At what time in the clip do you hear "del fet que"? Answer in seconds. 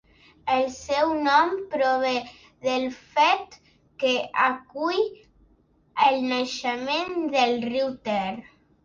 2.67-4.13